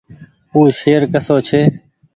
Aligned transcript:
او 0.53 0.59
شهر 0.79 1.01
ڪسو 1.13 1.35
ڇي۔ 1.47 1.59